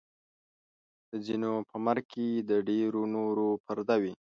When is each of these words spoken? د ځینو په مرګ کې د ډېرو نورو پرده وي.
د 1.09 1.11
ځینو 1.25 1.51
په 1.69 1.75
مرګ 1.85 2.05
کې 2.13 2.27
د 2.49 2.51
ډېرو 2.69 3.01
نورو 3.15 3.47
پرده 3.65 3.95
وي. 4.01 4.13